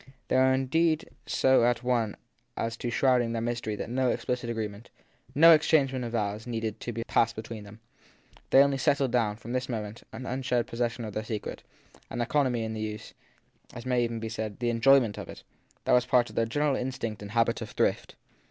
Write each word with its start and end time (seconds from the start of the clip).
They 0.29 0.35
were 0.35 0.51
indeed 0.51 1.07
so 1.27 1.63
at 1.63 1.83
one 1.83 2.17
as 2.57 2.75
to 2.77 2.89
shrouding 2.89 3.33
their 3.33 3.39
mystery 3.43 3.75
that 3.75 3.83
110 3.87 4.11
explicit 4.15 4.49
agreement, 4.49 4.89
no 5.35 5.51
exchange 5.53 5.93
of 5.93 6.11
vows, 6.11 6.47
needed 6.47 6.79
to 6.79 6.91
pass 7.07 7.33
between 7.33 7.65
them; 7.65 7.81
they 8.49 8.63
only 8.63 8.79
settled 8.79 9.11
down, 9.11 9.35
from 9.35 9.53
this 9.53 9.69
moment, 9.69 9.97
to 9.97 10.05
an 10.13 10.25
unshared 10.25 10.65
possession 10.65 11.05
of 11.05 11.13
their 11.13 11.23
secret, 11.23 11.61
an 12.09 12.19
economy 12.19 12.63
in 12.63 12.73
the 12.73 12.81
use 12.81 13.13
and, 13.69 13.77
as 13.77 13.85
may 13.85 14.03
even 14.03 14.19
be 14.19 14.27
said, 14.27 14.57
the 14.57 14.71
enjoyment 14.71 15.19
of 15.19 15.29
it, 15.29 15.43
that 15.85 15.93
was 15.93 16.07
part 16.07 16.31
of 16.31 16.35
their 16.35 16.47
general 16.47 16.75
instinct 16.75 17.21
and 17.21 17.29
habit 17.33 17.61
of 17.61 17.69
thrift. 17.69 18.15